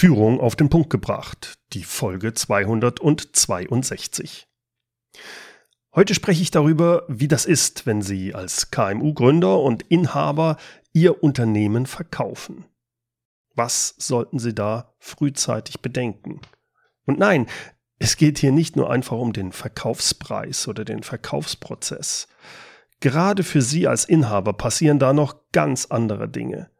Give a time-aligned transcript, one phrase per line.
[0.00, 4.48] Führung auf den Punkt gebracht, die Folge 262.
[5.94, 10.56] Heute spreche ich darüber, wie das ist, wenn Sie als KMU-Gründer und Inhaber
[10.94, 12.64] Ihr Unternehmen verkaufen.
[13.54, 16.40] Was sollten Sie da frühzeitig bedenken?
[17.04, 17.46] Und nein,
[17.98, 22.26] es geht hier nicht nur einfach um den Verkaufspreis oder den Verkaufsprozess.
[23.00, 26.70] Gerade für Sie als Inhaber passieren da noch ganz andere Dinge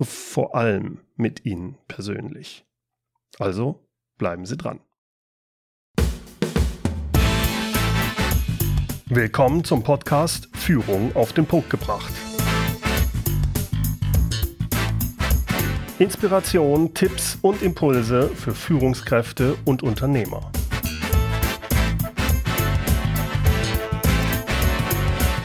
[0.00, 2.64] vor allem mit Ihnen persönlich.
[3.38, 3.86] Also
[4.18, 4.80] bleiben Sie dran.
[9.06, 12.12] Willkommen zum Podcast Führung auf den Punkt gebracht.
[15.98, 20.50] Inspiration, Tipps und Impulse für Führungskräfte und Unternehmer.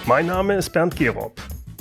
[0.05, 1.33] Mein Name ist Bernd Gerob.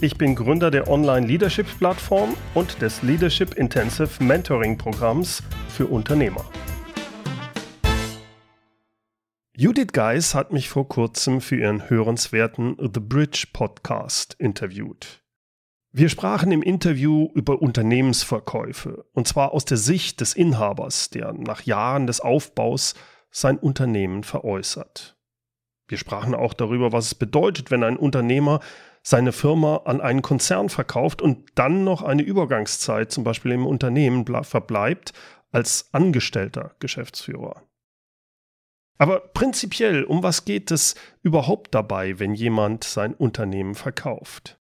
[0.02, 6.44] Ich bin Gründer der Online-Leadership-Plattform und des Leadership Intensive Mentoring-Programms für Unternehmer.
[9.56, 15.22] Judith Geis hat mich vor kurzem für ihren hörenswerten The Bridge Podcast interviewt.
[15.92, 21.62] Wir sprachen im Interview über Unternehmensverkäufe, und zwar aus der Sicht des Inhabers, der nach
[21.62, 22.92] Jahren des Aufbaus
[23.30, 25.16] sein Unternehmen veräußert.
[25.88, 28.60] Wir sprachen auch darüber, was es bedeutet, wenn ein Unternehmer
[29.08, 34.26] seine Firma an einen Konzern verkauft und dann noch eine Übergangszeit zum Beispiel im Unternehmen
[34.42, 35.12] verbleibt
[35.52, 37.62] als angestellter Geschäftsführer.
[38.98, 44.58] Aber prinzipiell, um was geht es überhaupt dabei, wenn jemand sein Unternehmen verkauft?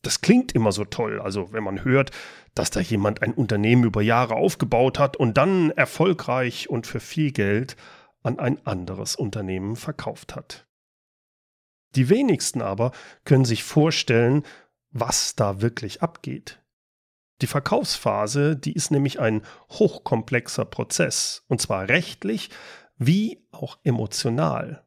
[0.00, 2.10] Das klingt immer so toll, also wenn man hört,
[2.54, 7.32] dass da jemand ein Unternehmen über Jahre aufgebaut hat und dann erfolgreich und für viel
[7.32, 7.76] Geld
[8.22, 10.63] an ein anderes Unternehmen verkauft hat.
[11.94, 12.92] Die wenigsten aber
[13.24, 14.44] können sich vorstellen,
[14.90, 16.60] was da wirklich abgeht.
[17.40, 22.50] Die Verkaufsphase, die ist nämlich ein hochkomplexer Prozess, und zwar rechtlich
[22.96, 24.86] wie auch emotional.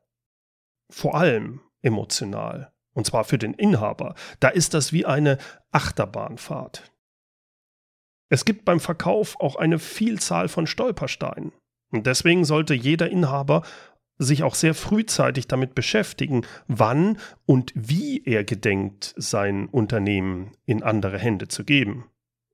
[0.90, 4.16] Vor allem emotional, und zwar für den Inhaber.
[4.40, 5.38] Da ist das wie eine
[5.72, 6.92] Achterbahnfahrt.
[8.30, 11.52] Es gibt beim Verkauf auch eine Vielzahl von Stolpersteinen.
[11.92, 13.64] Und deswegen sollte jeder Inhaber
[14.18, 21.20] sich auch sehr frühzeitig damit beschäftigen, wann und wie er gedenkt, sein Unternehmen in andere
[21.20, 22.06] Hände zu geben.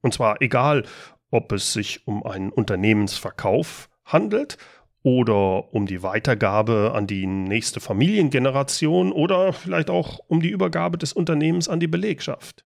[0.01, 0.84] Und zwar egal,
[1.31, 4.57] ob es sich um einen Unternehmensverkauf handelt
[5.03, 11.13] oder um die Weitergabe an die nächste Familiengeneration oder vielleicht auch um die Übergabe des
[11.13, 12.66] Unternehmens an die Belegschaft.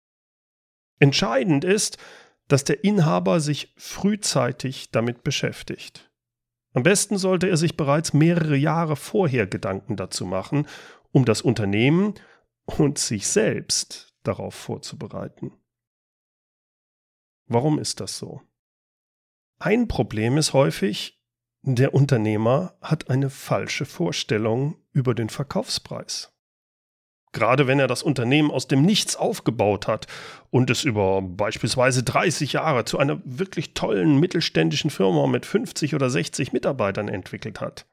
[0.99, 1.99] Entscheidend ist,
[2.49, 6.11] dass der Inhaber sich frühzeitig damit beschäftigt.
[6.77, 10.69] Am besten sollte er sich bereits mehrere Jahre vorher Gedanken dazu machen,
[11.11, 12.13] um das Unternehmen
[12.67, 15.53] und sich selbst darauf vorzubereiten.
[17.47, 18.43] Warum ist das so?
[19.59, 21.19] Ein Problem ist häufig,
[21.63, 26.36] der Unternehmer hat eine falsche Vorstellung über den Verkaufspreis.
[27.37, 30.07] Gerade wenn er das Unternehmen aus dem Nichts aufgebaut hat
[30.49, 36.09] und es über beispielsweise 30 Jahre zu einer wirklich tollen mittelständischen Firma mit 50 oder
[36.09, 37.85] 60 Mitarbeitern entwickelt hat.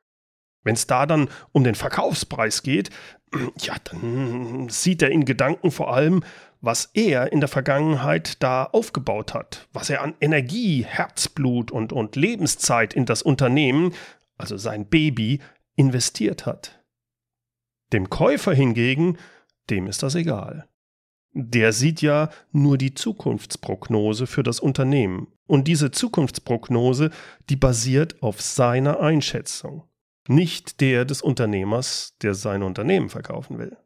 [0.64, 2.90] Wenn es da dann um den Verkaufspreis geht,
[3.60, 6.24] ja, dann sieht er in Gedanken vor allem,
[6.62, 12.16] was er in der Vergangenheit da aufgebaut hat, was er an Energie, Herzblut und, und
[12.16, 13.94] Lebenszeit in das Unternehmen,
[14.38, 15.42] also sein Baby,
[15.76, 16.83] investiert hat.
[17.94, 19.18] Dem Käufer hingegen
[19.70, 20.68] dem ist das egal.
[21.32, 25.28] Der sieht ja nur die Zukunftsprognose für das Unternehmen.
[25.48, 27.12] Und diese Zukunftsprognose,
[27.50, 29.84] die basiert auf seiner Einschätzung,
[30.28, 33.78] nicht der des Unternehmers, der sein Unternehmen verkaufen will.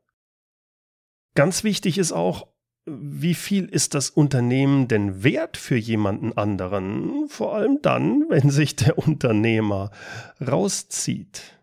[1.36, 2.48] Ganz wichtig ist auch,
[2.86, 7.28] wie viel ist das Unternehmen denn wert für jemanden anderen?
[7.28, 9.92] Vor allem dann, wenn sich der Unternehmer
[10.40, 11.57] rauszieht.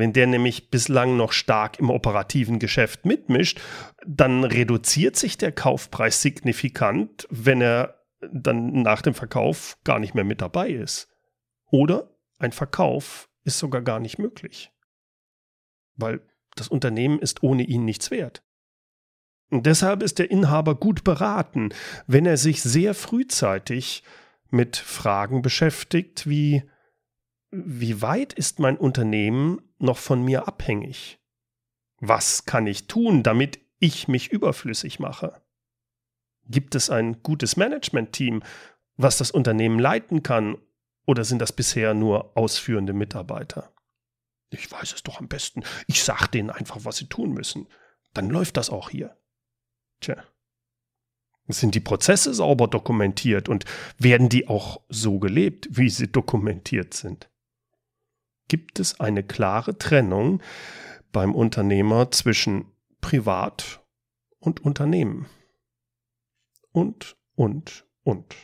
[0.00, 3.60] Wenn der nämlich bislang noch stark im operativen Geschäft mitmischt,
[4.06, 8.02] dann reduziert sich der Kaufpreis signifikant, wenn er
[8.32, 11.10] dann nach dem Verkauf gar nicht mehr mit dabei ist.
[11.66, 14.72] Oder ein Verkauf ist sogar gar nicht möglich.
[15.96, 16.22] Weil
[16.56, 18.42] das Unternehmen ist ohne ihn nichts wert.
[19.50, 21.74] Und deshalb ist der Inhaber gut beraten,
[22.06, 24.02] wenn er sich sehr frühzeitig
[24.48, 26.62] mit Fragen beschäftigt wie
[27.50, 31.18] wie weit ist mein Unternehmen noch von mir abhängig?
[31.98, 35.42] Was kann ich tun, damit ich mich überflüssig mache?
[36.46, 38.42] Gibt es ein gutes Management-Team,
[38.96, 40.58] was das Unternehmen leiten kann,
[41.06, 43.72] oder sind das bisher nur ausführende Mitarbeiter?
[44.50, 45.62] Ich weiß es doch am besten.
[45.86, 47.68] Ich sag denen einfach, was sie tun müssen.
[48.12, 49.16] Dann läuft das auch hier.
[50.00, 50.22] Tja.
[51.48, 53.64] Sind die Prozesse sauber dokumentiert und
[53.98, 57.29] werden die auch so gelebt, wie sie dokumentiert sind?
[58.50, 60.42] Gibt es eine klare Trennung
[61.12, 62.64] beim Unternehmer zwischen
[63.00, 63.80] Privat
[64.40, 65.26] und Unternehmen?
[66.72, 68.34] Und, und, und.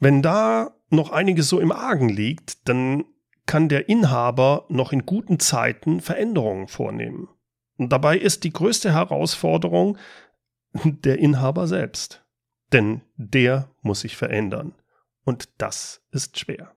[0.00, 3.06] Wenn da noch einiges so im Argen liegt, dann
[3.46, 7.30] kann der Inhaber noch in guten Zeiten Veränderungen vornehmen.
[7.78, 9.96] Und dabei ist die größte Herausforderung
[10.74, 12.22] der Inhaber selbst.
[12.70, 14.74] Denn der muss sich verändern.
[15.24, 16.76] Und das ist schwer.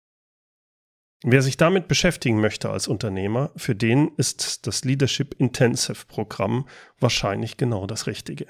[1.28, 6.68] Wer sich damit beschäftigen möchte als Unternehmer, für den ist das Leadership Intensive Programm
[7.00, 8.46] wahrscheinlich genau das Richtige.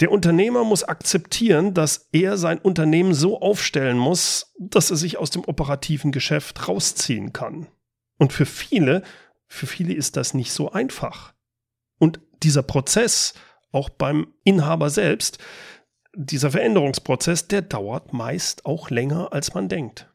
[0.00, 5.30] Der Unternehmer muss akzeptieren, dass er sein Unternehmen so aufstellen muss, dass er sich aus
[5.30, 7.68] dem operativen Geschäft rausziehen kann.
[8.18, 9.02] Und für viele,
[9.46, 11.32] für viele ist das nicht so einfach.
[11.98, 13.32] Und dieser Prozess,
[13.72, 15.38] auch beim Inhaber selbst,
[16.14, 20.09] dieser Veränderungsprozess, der dauert meist auch länger, als man denkt.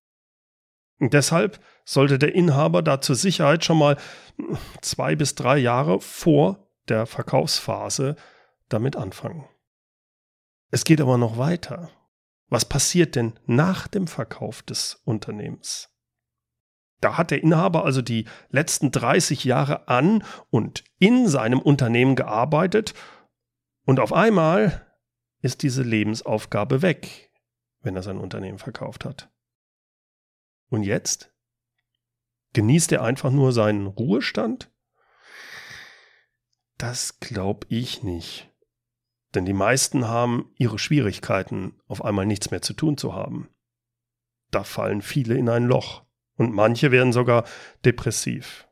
[0.99, 3.97] Deshalb sollte der Inhaber da zur Sicherheit schon mal
[4.81, 8.15] zwei bis drei Jahre vor der Verkaufsphase
[8.69, 9.45] damit anfangen.
[10.71, 11.89] Es geht aber noch weiter.
[12.47, 15.89] Was passiert denn nach dem Verkauf des Unternehmens?
[17.01, 22.93] Da hat der Inhaber also die letzten 30 Jahre an und in seinem Unternehmen gearbeitet
[23.85, 24.85] und auf einmal
[25.41, 27.31] ist diese Lebensaufgabe weg,
[27.81, 29.29] wenn er sein Unternehmen verkauft hat.
[30.69, 31.33] Und jetzt?
[32.53, 34.71] Genießt er einfach nur seinen Ruhestand?
[36.77, 38.51] Das glaube ich nicht.
[39.33, 43.49] Denn die meisten haben ihre Schwierigkeiten, auf einmal nichts mehr zu tun zu haben.
[44.51, 46.05] Da fallen viele in ein Loch
[46.37, 47.43] und manche werden sogar
[47.83, 48.67] depressiv.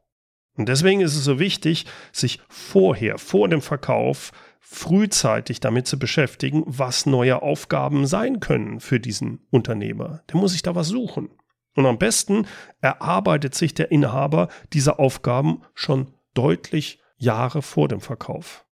[0.56, 6.64] Und deswegen ist es so wichtig, sich vorher, vor dem Verkauf, frühzeitig damit zu beschäftigen,
[6.66, 10.24] was neue Aufgaben sein können für diesen Unternehmer.
[10.30, 11.30] Der muss sich da was suchen.
[11.76, 12.48] Und am besten
[12.82, 18.66] erarbeitet sich der Inhaber diese Aufgaben schon deutlich Jahre vor dem Verkauf.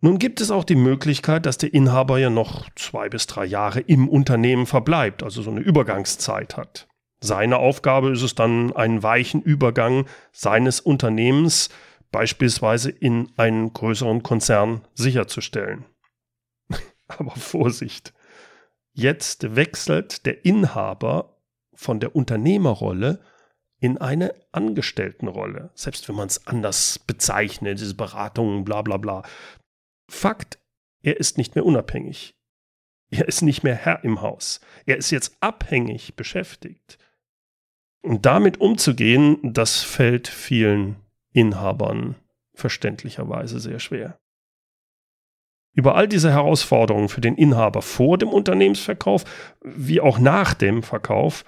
[0.00, 3.80] Nun gibt es auch die Möglichkeit, dass der Inhaber ja noch zwei bis drei Jahre
[3.80, 6.88] im Unternehmen verbleibt, also so eine Übergangszeit hat.
[7.20, 11.70] Seine Aufgabe ist es dann, einen weichen Übergang seines Unternehmens
[12.10, 15.84] beispielsweise in einen größeren Konzern sicherzustellen.
[17.06, 18.12] Aber Vorsicht!
[18.92, 21.36] Jetzt wechselt der Inhaber
[21.74, 23.20] von der Unternehmerrolle
[23.78, 29.22] in eine Angestelltenrolle, selbst wenn man es anders bezeichnet, diese Beratungen, bla bla bla.
[30.08, 30.58] Fakt,
[31.02, 32.34] er ist nicht mehr unabhängig.
[33.10, 34.60] Er ist nicht mehr Herr im Haus.
[34.86, 36.98] Er ist jetzt abhängig beschäftigt.
[38.02, 40.96] Und damit umzugehen, das fällt vielen
[41.32, 42.16] Inhabern
[42.54, 44.18] verständlicherweise sehr schwer.
[45.74, 49.24] Über all diese Herausforderungen für den Inhaber vor dem Unternehmensverkauf
[49.62, 51.44] wie auch nach dem Verkauf,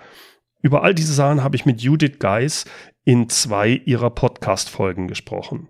[0.62, 2.64] über all diese Sachen habe ich mit Judith Geis
[3.04, 5.68] in zwei ihrer Podcast-Folgen gesprochen.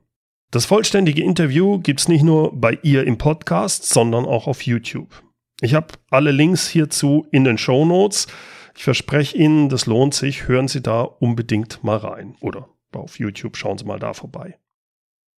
[0.53, 5.25] Das vollständige Interview gibt es nicht nur bei ihr im Podcast, sondern auch auf YouTube.
[5.61, 8.29] Ich habe alle Links hierzu in den Show Notes.
[8.77, 10.47] Ich verspreche Ihnen, das lohnt sich.
[10.47, 12.37] Hören Sie da unbedingt mal rein.
[12.41, 14.59] Oder auf YouTube schauen Sie mal da vorbei.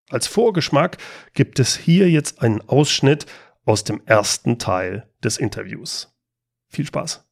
[0.10, 0.98] Als Vorgeschmack
[1.34, 3.26] gibt es hier jetzt einen Ausschnitt
[3.66, 6.14] aus dem ersten Teil des Interviews.
[6.68, 7.26] Viel Spaß.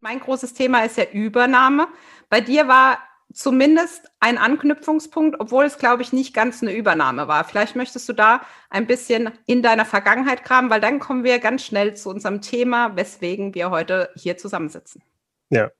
[0.00, 1.88] Mein großes Thema ist ja Übernahme.
[2.28, 2.98] Bei dir war
[3.32, 7.44] zumindest ein Anknüpfungspunkt, obwohl es, glaube ich, nicht ganz eine Übernahme war.
[7.44, 11.64] Vielleicht möchtest du da ein bisschen in deiner Vergangenheit kramen, weil dann kommen wir ganz
[11.64, 15.02] schnell zu unserem Thema, weswegen wir heute hier zusammensitzen.
[15.50, 15.70] Ja,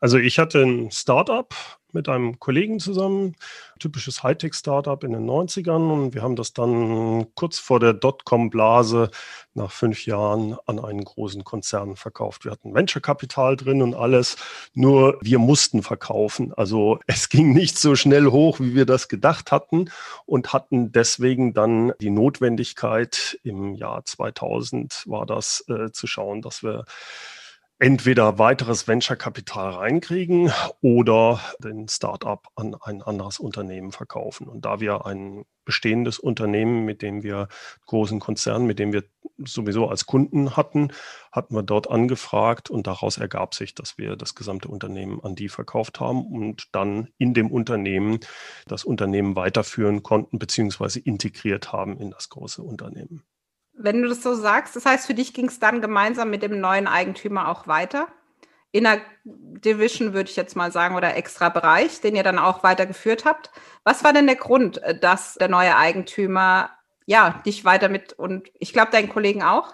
[0.00, 1.54] also ich hatte ein Startup
[1.92, 3.34] mit einem Kollegen zusammen,
[3.78, 9.10] typisches Hightech-Startup in den 90ern und wir haben das dann kurz vor der Dotcom-Blase
[9.54, 12.44] nach fünf Jahren an einen großen Konzern verkauft.
[12.44, 14.36] Wir hatten Venture-Kapital drin und alles,
[14.74, 16.52] nur wir mussten verkaufen.
[16.54, 19.90] Also es ging nicht so schnell hoch, wie wir das gedacht hatten
[20.26, 26.62] und hatten deswegen dann die Notwendigkeit, im Jahr 2000 war das, äh, zu schauen, dass
[26.62, 26.84] wir
[27.78, 34.48] entweder weiteres Venture-Kapital reinkriegen oder den Startup an ein anderes Unternehmen verkaufen.
[34.48, 37.48] Und da wir ein bestehendes Unternehmen, mit dem wir
[37.86, 39.04] großen Konzernen, mit dem wir
[39.38, 40.92] sowieso als Kunden hatten,
[41.30, 45.48] hatten wir dort angefragt und daraus ergab sich, dass wir das gesamte Unternehmen an die
[45.48, 48.18] verkauft haben und dann in dem Unternehmen
[48.66, 53.22] das Unternehmen weiterführen konnten beziehungsweise integriert haben in das große Unternehmen.
[53.78, 56.60] Wenn du das so sagst, das heißt, für dich ging es dann gemeinsam mit dem
[56.60, 58.08] neuen Eigentümer auch weiter.
[58.70, 63.24] Inner Division, würde ich jetzt mal sagen, oder extra Bereich, den ihr dann auch weitergeführt
[63.24, 63.50] habt.
[63.84, 66.70] Was war denn der Grund, äh, dass der neue Eigentümer
[67.06, 69.72] ja dich weiter mit und ich glaube deinen Kollegen auch?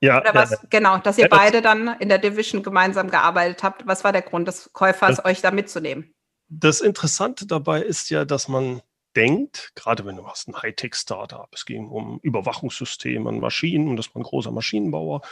[0.00, 0.20] Ja.
[0.20, 3.86] Oder was, ja, genau, dass ihr beide dann in der Division gemeinsam gearbeitet habt.
[3.86, 6.12] Was war der Grund des Käufers, das, euch da mitzunehmen?
[6.48, 8.82] Das Interessante dabei ist ja, dass man
[9.16, 14.14] denkt, gerade wenn du hast ein Hightech-Startup, es ging um Überwachungssysteme an Maschinen und das
[14.14, 15.22] war ein großer Maschinenbauer.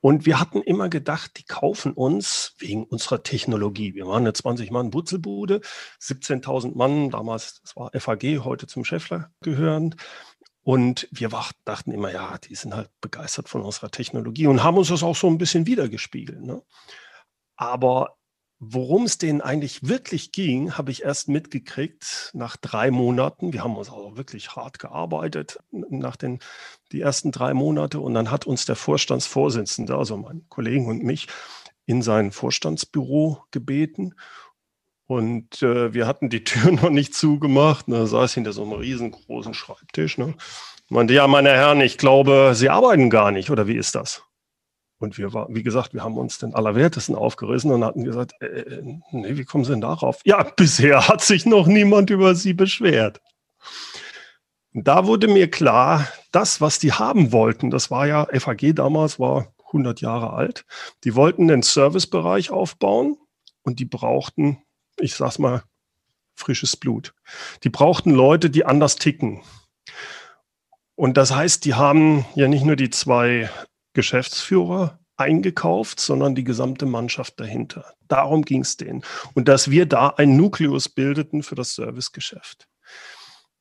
[0.00, 3.94] Und wir hatten immer gedacht, die kaufen uns wegen unserer Technologie.
[3.94, 5.62] Wir waren eine 20-Mann-Butzelbude,
[5.98, 9.96] 17.000 Mann, damals, das war FAG, heute zum Scheffler gehörend.
[10.62, 11.30] Und wir
[11.64, 15.16] dachten immer, ja, die sind halt begeistert von unserer Technologie und haben uns das auch
[15.16, 16.42] so ein bisschen wiedergespiegelt.
[16.42, 16.62] Ne?
[17.56, 18.18] Aber
[18.72, 23.52] worum es denen eigentlich wirklich ging, habe ich erst mitgekriegt nach drei Monaten.
[23.52, 26.40] Wir haben uns auch wirklich hart gearbeitet nach den
[26.92, 28.00] die ersten drei Monate.
[28.00, 31.28] Und dann hat uns der Vorstandsvorsitzende, also mein Kollegen und mich,
[31.86, 34.14] in sein Vorstandsbüro gebeten.
[35.06, 37.86] Und äh, wir hatten die Tür noch nicht zugemacht.
[37.88, 40.18] Da saß hinter so einem riesengroßen Schreibtisch.
[40.18, 40.34] Ne?
[40.88, 44.22] Meinte, ja, meine Herren, ich glaube, Sie arbeiten gar nicht, oder wie ist das?
[45.04, 48.46] Und wir war, wie gesagt, wir haben uns den Allerwertesten aufgerissen und hatten gesagt, äh,
[48.46, 50.20] äh, nee, wie kommen Sie denn darauf?
[50.24, 53.20] Ja, bisher hat sich noch niemand über Sie beschwert.
[54.72, 59.54] Da wurde mir klar, das, was die haben wollten, das war ja, FAG damals war
[59.66, 60.64] 100 Jahre alt,
[61.04, 63.16] die wollten den Servicebereich aufbauen
[63.62, 64.58] und die brauchten
[64.98, 65.62] ich sag's mal,
[66.34, 67.14] frisches Blut.
[67.62, 69.42] Die brauchten Leute, die anders ticken.
[70.96, 73.50] Und das heißt, die haben ja nicht nur die zwei
[73.94, 77.94] Geschäftsführer eingekauft, sondern die gesamte Mannschaft dahinter.
[78.08, 79.02] Darum ging es denen.
[79.34, 82.68] Und dass wir da ein Nukleus bildeten für das Servicegeschäft.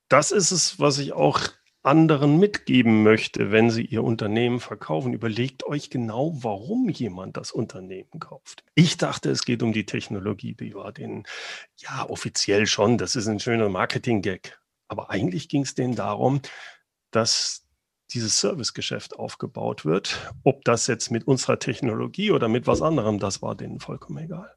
[0.09, 1.39] Das ist es, was ich auch
[1.83, 5.13] anderen mitgeben möchte, wenn Sie Ihr Unternehmen verkaufen.
[5.13, 8.63] Überlegt euch genau, warum jemand das Unternehmen kauft.
[8.73, 10.55] Ich dachte, es geht um die Technologie.
[10.55, 11.25] Die war denen
[11.77, 12.97] ja offiziell schon.
[12.97, 14.57] Das ist ein schöner Marketing-Gag.
[14.87, 16.41] Aber eigentlich ging es denen darum,
[17.11, 17.62] dass
[18.13, 20.31] dieses Servicegeschäft aufgebaut wird.
[20.43, 24.55] Ob das jetzt mit unserer Technologie oder mit was anderem, das war denen vollkommen egal.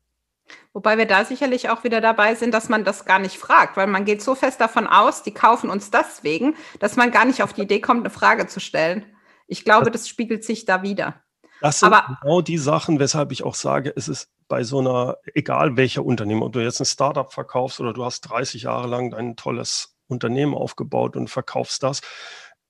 [0.73, 3.87] Wobei wir da sicherlich auch wieder dabei sind, dass man das gar nicht fragt, weil
[3.87, 7.53] man geht so fest davon aus, die kaufen uns deswegen, dass man gar nicht auf
[7.53, 9.05] die Idee kommt, eine Frage zu stellen.
[9.49, 11.23] Ich glaube, das spiegelt sich da wieder.
[11.61, 15.17] Das sind Aber, genau die Sachen, weshalb ich auch sage, es ist bei so einer,
[15.35, 19.15] egal welcher Unternehmen, ob du jetzt ein Startup verkaufst oder du hast 30 Jahre lang
[19.15, 22.01] ein tolles Unternehmen aufgebaut und verkaufst das,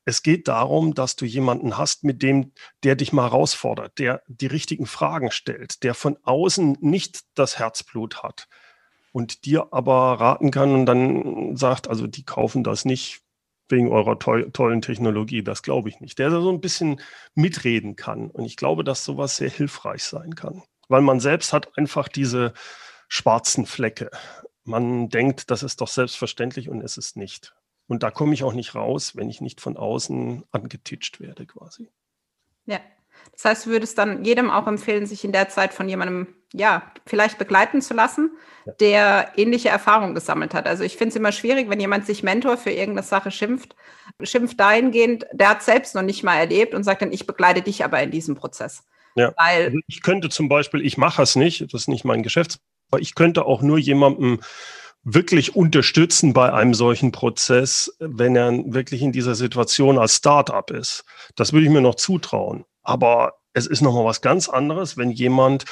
[0.06, 2.52] es geht darum, dass du jemanden hast, mit dem,
[2.84, 8.22] der dich mal herausfordert, der die richtigen Fragen stellt, der von außen nicht das Herzblut
[8.22, 8.48] hat
[9.10, 13.22] und dir aber raten kann und dann sagt, also die kaufen das nicht
[13.68, 16.20] wegen eurer to tollen Technologie, das glaube ich nicht.
[16.20, 17.00] Der so ein bisschen
[17.34, 18.30] mitreden kann.
[18.30, 22.52] Und ich glaube, dass sowas sehr hilfreich sein kann, weil man selbst hat einfach diese
[23.08, 24.10] schwarzen Flecke.
[24.62, 27.56] Man denkt, das ist doch selbstverständlich und es ist nicht.
[27.88, 31.90] Und da komme ich auch nicht raus, wenn ich nicht von außen angetitscht werde quasi.
[32.64, 32.80] Ja,
[33.32, 36.90] das heißt, du würdest dann jedem auch empfehlen, sich in der Zeit von jemandem, ja,
[37.06, 38.30] vielleicht begleiten zu lassen,
[38.64, 38.72] ja.
[38.80, 40.66] der ähnliche Erfahrungen gesammelt hat.
[40.66, 43.76] Also ich finde es immer schwierig, wenn jemand sich Mentor für irgendeine Sache schimpft,
[44.22, 47.84] schimpft dahingehend, der hat selbst noch nicht mal erlebt und sagt dann, ich begleite dich
[47.84, 48.84] aber in diesem Prozess.
[49.16, 49.32] Ja.
[49.36, 52.58] Weil ich könnte zum Beispiel, ich mache es nicht, das ist nicht mein Geschäft,
[52.90, 54.40] aber ich könnte auch nur jemandem
[55.08, 61.04] wirklich unterstützen bei einem solchen Prozess, wenn er wirklich in dieser Situation als Startup ist.
[61.36, 62.64] Das würde ich mir noch zutrauen.
[62.82, 65.64] Aber es ist nochmal was ganz anderes, wenn jemand,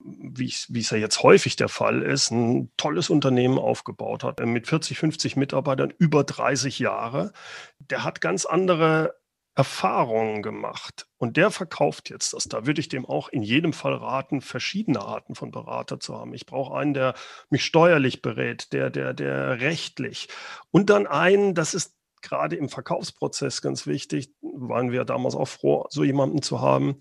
[0.00, 4.66] wie, wie es ja jetzt häufig der Fall ist, ein tolles Unternehmen aufgebaut hat, mit
[4.66, 7.32] 40, 50 Mitarbeitern über 30 Jahre.
[7.78, 9.14] Der hat ganz andere
[9.60, 12.44] Erfahrungen gemacht und der verkauft jetzt das.
[12.44, 16.32] Da würde ich dem auch in jedem Fall raten, verschiedene Arten von Berater zu haben.
[16.32, 17.12] Ich brauche einen, der
[17.50, 20.28] mich steuerlich berät, der, der, der rechtlich
[20.70, 25.84] und dann einen, das ist gerade im Verkaufsprozess ganz wichtig, waren wir damals auch froh,
[25.90, 26.96] so jemanden zu haben,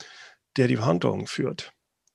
[0.58, 1.72] der die Verhandlungen führt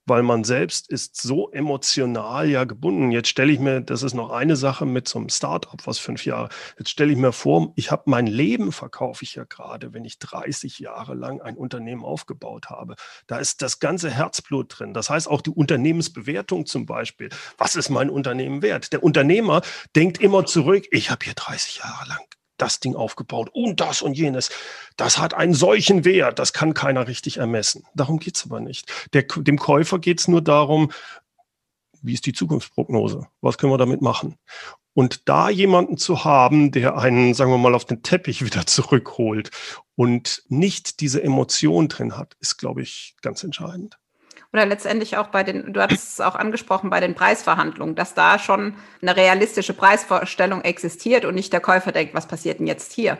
[0.07, 3.11] weil man selbst ist so emotional ja gebunden.
[3.11, 6.25] Jetzt stelle ich mir, das ist noch eine Sache mit so einem Startup, was fünf
[6.25, 10.05] Jahre, jetzt stelle ich mir vor, ich habe mein Leben verkaufe ich ja gerade, wenn
[10.05, 12.97] ich 30 Jahre lang ein Unternehmen aufgebaut habe.
[13.27, 14.95] Da ist das ganze Herzblut drin.
[14.95, 17.31] Das heißt auch die Unternehmensbewertung zum Beispiel.
[17.59, 18.93] Was ist mein Unternehmen wert?
[18.93, 19.63] Der Unternehmer
[19.97, 22.21] denkt immer zurück, ich habe hier 30 Jahre lang
[22.57, 24.51] das Ding aufgebaut und das und jenes.
[24.97, 27.85] Das hat einen solchen Wert, das kann keiner richtig ermessen.
[27.95, 28.91] Darum geht es aber nicht.
[29.13, 30.91] Der, dem Käufer geht es nur darum,
[32.03, 33.27] wie ist die Zukunftsprognose?
[33.41, 34.37] Was können wir damit machen?
[34.93, 39.51] Und da jemanden zu haben, der einen, sagen wir mal, auf den Teppich wieder zurückholt
[39.97, 43.99] und nicht diese Emotion drin hat, ist, glaube ich, ganz entscheidend.
[44.53, 48.39] Oder letztendlich auch bei den, du hattest es auch angesprochen, bei den Preisverhandlungen, dass da
[48.39, 53.19] schon eine realistische Preisvorstellung existiert und nicht der Käufer denkt, was passiert denn jetzt hier?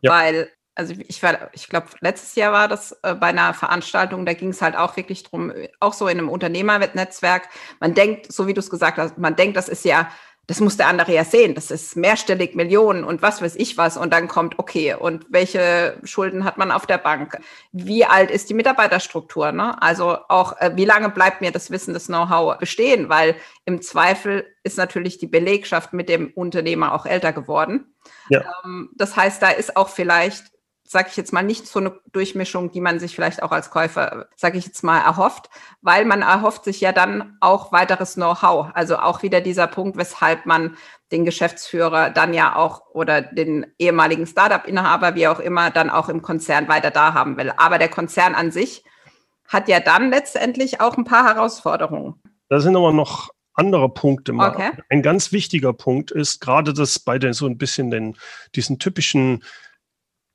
[0.00, 0.12] Ja.
[0.12, 4.34] Weil, also ich war, ich glaube, letztes Jahr war das äh, bei einer Veranstaltung, da
[4.34, 7.48] ging es halt auch wirklich drum, auch so in einem Unternehmernetzwerk.
[7.80, 10.08] Man denkt, so wie du es gesagt hast, man denkt, das ist ja
[10.46, 11.54] das muss der andere ja sehen.
[11.54, 13.96] Das ist mehrstellig Millionen und was weiß ich was.
[13.96, 17.38] Und dann kommt, okay, und welche Schulden hat man auf der Bank?
[17.72, 19.50] Wie alt ist die Mitarbeiterstruktur?
[19.50, 19.80] Ne?
[19.82, 23.08] Also auch, äh, wie lange bleibt mir das Wissen, das Know-how bestehen?
[23.08, 23.34] Weil
[23.64, 27.94] im Zweifel ist natürlich die Belegschaft mit dem Unternehmer auch älter geworden.
[28.28, 28.44] Ja.
[28.64, 30.44] Ähm, das heißt, da ist auch vielleicht
[30.88, 34.26] sage ich jetzt mal, nicht so eine Durchmischung, die man sich vielleicht auch als Käufer,
[34.36, 35.50] sage ich jetzt mal, erhofft,
[35.82, 38.68] weil man erhofft sich ja dann auch weiteres Know-how.
[38.74, 40.76] Also auch wieder dieser Punkt, weshalb man
[41.12, 46.22] den Geschäftsführer dann ja auch oder den ehemaligen Startup-Inhaber, wie auch immer, dann auch im
[46.22, 47.52] Konzern weiter da haben will.
[47.56, 48.84] Aber der Konzern an sich
[49.48, 52.14] hat ja dann letztendlich auch ein paar Herausforderungen.
[52.48, 54.50] Da sind aber noch andere Punkte mal.
[54.50, 54.70] Okay.
[54.90, 58.16] Ein ganz wichtiger Punkt ist gerade das bei den so ein bisschen den,
[58.54, 59.42] diesen typischen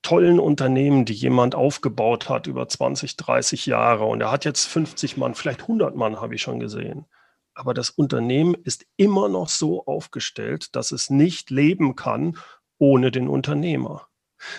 [0.01, 5.17] tollen Unternehmen, die jemand aufgebaut hat über 20, 30 Jahre und er hat jetzt 50
[5.17, 7.05] Mann, vielleicht 100 Mann habe ich schon gesehen.
[7.53, 12.37] Aber das Unternehmen ist immer noch so aufgestellt, dass es nicht leben kann
[12.77, 14.07] ohne den Unternehmer.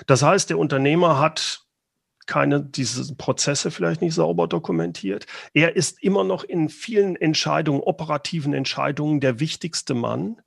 [0.06, 1.62] Das heißt, der Unternehmer hat
[2.26, 5.26] keine, diese Prozesse vielleicht nicht sauber dokumentiert.
[5.54, 10.40] Er ist immer noch in vielen Entscheidungen, operativen Entscheidungen der wichtigste Mann.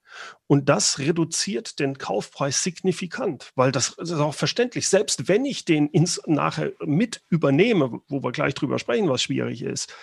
[0.48, 4.88] Und das reduziert den Kaufpreis signifikant, weil das ist auch verständlich.
[4.88, 9.62] Selbst wenn ich den ins, nachher mit übernehme, wo wir gleich drüber sprechen, was schwierig
[9.62, 9.94] ist,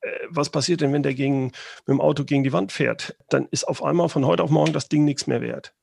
[0.00, 3.16] äh, was passiert denn, wenn der gegen, mit dem Auto gegen die Wand fährt?
[3.28, 5.74] Dann ist auf einmal von heute auf morgen das Ding nichts mehr wert.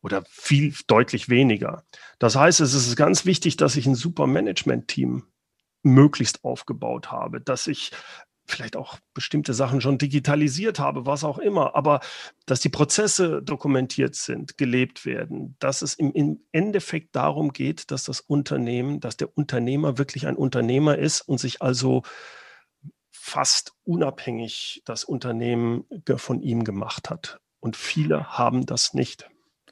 [0.00, 1.84] Oder viel deutlich weniger.
[2.18, 5.24] Das heißt, es ist ganz wichtig, dass ich ein super Management-Team
[5.82, 7.92] möglichst aufgebaut habe, dass ich
[8.50, 12.00] vielleicht auch bestimmte Sachen schon digitalisiert habe, was auch immer, aber
[12.46, 18.04] dass die Prozesse dokumentiert sind, gelebt werden, dass es im, im Endeffekt darum geht, dass
[18.04, 22.02] das Unternehmen, dass der Unternehmer wirklich ein Unternehmer ist und sich also
[23.10, 25.84] fast unabhängig das Unternehmen
[26.16, 27.40] von ihm gemacht hat.
[27.60, 29.28] Und viele haben das nicht.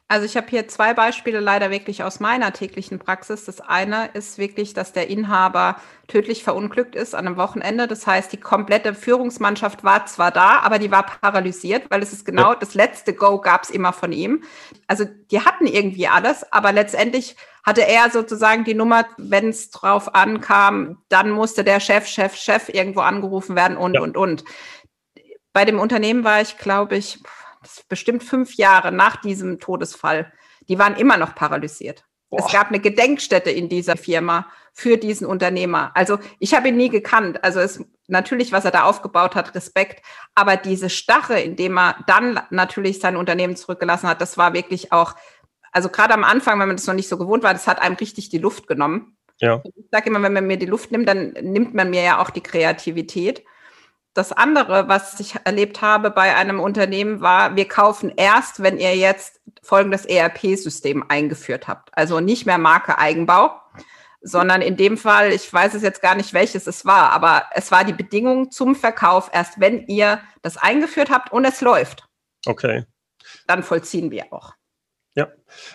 [0.09, 3.45] Also ich habe hier zwei Beispiele leider wirklich aus meiner täglichen Praxis.
[3.45, 7.89] Das eine ist wirklich, dass der Inhaber tödlich verunglückt ist an einem Wochenende.
[7.89, 12.25] Das heißt, die komplette Führungsmannschaft war zwar da, aber die war paralysiert, weil es ist
[12.25, 14.45] genau das letzte Go gab es immer von ihm.
[14.87, 20.15] Also die hatten irgendwie alles, aber letztendlich hatte er sozusagen die Nummer, wenn es drauf
[20.15, 24.01] ankam, dann musste der Chef, Chef, Chef irgendwo angerufen werden und, ja.
[24.03, 24.45] und, und.
[25.53, 27.19] Bei dem Unternehmen war ich, glaube ich,
[27.89, 30.33] bestimmt fünf Jahre nach diesem Todesfall,
[30.69, 32.05] die waren immer noch paralysiert.
[32.29, 32.45] Boah.
[32.45, 35.93] Es gab eine Gedenkstätte in dieser Firma für diesen Unternehmer.
[35.95, 37.43] Also ich habe ihn nie gekannt.
[37.45, 40.05] Also es natürlich, was er da aufgebaut hat, Respekt.
[40.35, 45.15] Aber diese Stache, indem er dann natürlich sein Unternehmen zurückgelassen hat, das war wirklich auch,
[45.73, 47.97] also gerade am Anfang, wenn man das noch nicht so gewohnt war, das hat einem
[47.97, 49.17] richtig die Luft genommen.
[49.39, 49.63] Ja.
[49.65, 52.31] Ich sage immer, wenn man mir die Luft nimmt, dann nimmt man mir ja auch
[52.31, 53.45] die Kreativität
[54.17, 58.97] das andere, was ich erlebt habe bei einem Unternehmen, war, wir kaufen erst, wenn ihr
[58.97, 61.91] jetzt folgendes ERP-System eingeführt habt.
[61.93, 63.61] Also nicht mehr Marke Eigenbau,
[64.23, 67.71] sondern in dem Fall, ich weiß es jetzt gar nicht, welches es war, aber es
[67.71, 72.09] war die Bedingung zum Verkauf erst, wenn ihr das eingeführt habt und es läuft.
[72.47, 72.85] Okay.
[73.47, 74.55] Dann vollziehen wir auch.
[75.17, 75.29] Ja,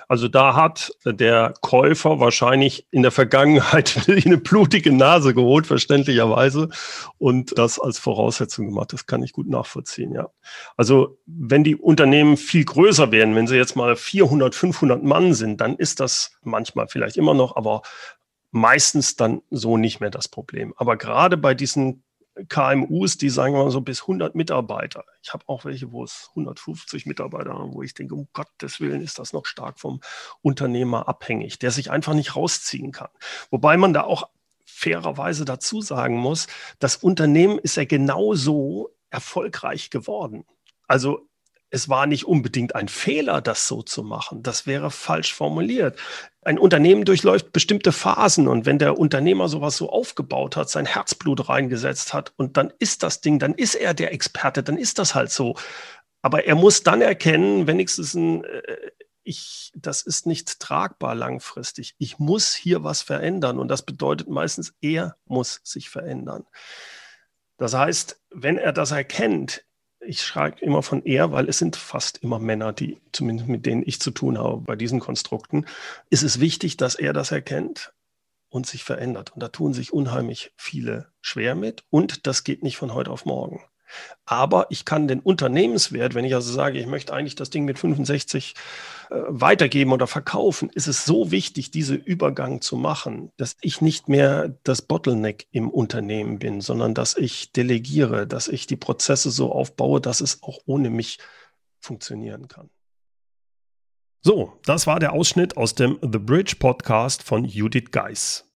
[0.08, 6.70] also da hat der Käufer wahrscheinlich in der Vergangenheit eine blutige Nase geholt, verständlicherweise,
[7.18, 8.94] und das als Voraussetzung gemacht.
[8.94, 10.30] Das kann ich gut nachvollziehen, ja.
[10.78, 15.60] Also wenn die Unternehmen viel größer werden, wenn sie jetzt mal 400, 500 Mann sind,
[15.60, 17.82] dann ist das manchmal vielleicht immer noch, aber
[18.52, 20.76] meistens dann so nicht mehr das Problem.
[20.78, 22.04] Aber gerade bei diesen
[22.48, 25.04] KMUs, die sagen wir mal so bis 100 Mitarbeiter.
[25.22, 29.02] Ich habe auch welche, wo es 150 Mitarbeiter haben, wo ich denke, um Gottes Willen
[29.02, 30.00] ist das noch stark vom
[30.42, 33.10] Unternehmer abhängig, der sich einfach nicht rausziehen kann.
[33.50, 34.30] Wobei man da auch
[34.66, 36.48] fairerweise dazu sagen muss,
[36.80, 40.46] das Unternehmen ist ja genauso erfolgreich geworden.
[40.88, 41.28] Also
[41.72, 44.44] es war nicht unbedingt ein Fehler, das so zu machen.
[44.44, 45.98] Das wäre falsch formuliert.
[46.42, 51.48] Ein Unternehmen durchläuft bestimmte Phasen und wenn der Unternehmer sowas so aufgebaut hat, sein Herzblut
[51.48, 55.16] reingesetzt hat und dann ist das Ding, dann ist er der Experte, dann ist das
[55.16, 55.56] halt so.
[56.22, 58.92] Aber er muss dann erkennen, wenigstens ein, äh,
[59.24, 61.96] ich, das ist nicht tragbar langfristig.
[62.00, 66.44] Ich muss hier was verändern und das bedeutet meistens, er muss sich verändern.
[67.58, 69.64] Das heißt, wenn er das erkennt,
[70.06, 73.84] ich schreibe immer von er, weil es sind fast immer Männer, die zumindest mit denen
[73.86, 75.66] ich zu tun habe bei diesen Konstrukten.
[76.10, 77.94] Ist es wichtig, dass er das erkennt?
[78.52, 79.32] und sich verändert.
[79.34, 81.86] Und da tun sich unheimlich viele schwer mit.
[81.90, 83.64] Und das geht nicht von heute auf morgen.
[84.26, 87.80] Aber ich kann den Unternehmenswert, wenn ich also sage, ich möchte eigentlich das Ding mit
[87.80, 88.56] 65
[89.10, 94.10] äh, weitergeben oder verkaufen, ist es so wichtig, diese Übergang zu machen, dass ich nicht
[94.10, 99.52] mehr das Bottleneck im Unternehmen bin, sondern dass ich delegiere, dass ich die Prozesse so
[99.52, 101.20] aufbaue, dass es auch ohne mich
[101.80, 102.70] funktionieren kann.
[104.24, 108.51] So, das war der Ausschnitt aus dem The Bridge Podcast von Judith Geis.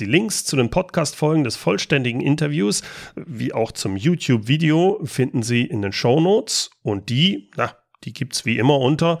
[0.00, 2.82] Die Links zu den Podcast-Folgen des vollständigen Interviews,
[3.16, 8.44] wie auch zum YouTube-Video, finden Sie in den Show Notes und die, na, die gibt's
[8.44, 9.20] wie immer unter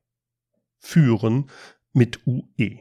[0.79, 1.51] Führen
[1.93, 2.79] mit UE.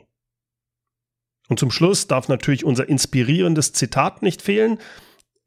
[1.50, 4.78] Und zum Schluss darf natürlich unser inspirierendes Zitat nicht fehlen.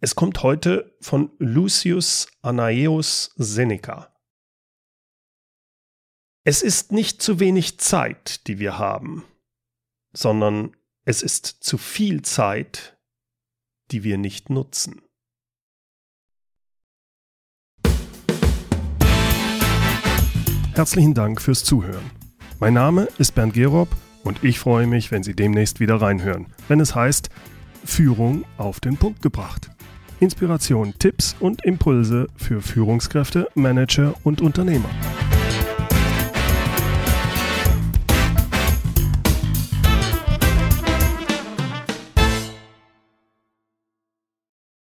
[0.00, 4.12] Es kommt heute von Lucius Anaeus Seneca.
[6.48, 9.24] Es ist nicht zu wenig Zeit, die wir haben,
[10.12, 12.96] sondern es ist zu viel Zeit,
[13.90, 15.02] die wir nicht nutzen.
[20.74, 22.08] Herzlichen Dank fürs Zuhören.
[22.60, 23.88] Mein Name ist Bernd Gerob
[24.22, 27.28] und ich freue mich, wenn Sie demnächst wieder reinhören, wenn es heißt
[27.84, 29.68] Führung auf den Punkt gebracht.
[30.20, 34.90] Inspiration, Tipps und Impulse für Führungskräfte, Manager und Unternehmer.